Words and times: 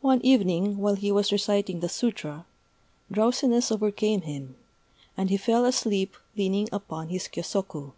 One 0.00 0.20
evening, 0.26 0.78
while 0.78 0.96
he 0.96 1.12
was 1.12 1.30
reciting 1.30 1.78
the 1.78 1.86
Sûtra, 1.86 2.44
drowsiness 3.08 3.70
overcame 3.70 4.22
him; 4.22 4.56
and 5.16 5.30
he 5.30 5.36
fell 5.36 5.64
asleep 5.64 6.16
leaning 6.36 6.68
upon 6.72 7.08
his 7.08 7.28
kyôsoku. 7.28 7.92